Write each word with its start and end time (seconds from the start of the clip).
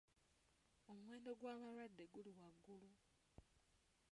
Omuwendo 0.91 1.31
gw'abalwadde 1.39 2.03
guli 2.13 2.31
waggulu. 2.39 2.89